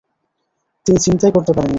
তিনি 0.85 0.99
চিন্তাই 0.99 1.31
করতে 1.31 1.51
পারেন 1.51 1.65
নি। 1.65 1.69